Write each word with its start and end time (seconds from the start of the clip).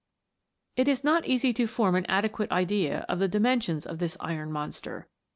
* 0.41 0.75
It 0.77 0.87
is 0.87 1.03
not 1.03 1.27
easy 1.27 1.53
to 1.53 1.67
form, 1.67 1.93
an 1.93 2.07
adequate 2.07 2.51
idea 2.51 3.05
of 3.07 3.19
the 3.19 3.27
dimensions 3.27 3.85
of 3.85 3.99
this 3.99 4.17
iron 4.19 4.51
monster. 4.51 5.07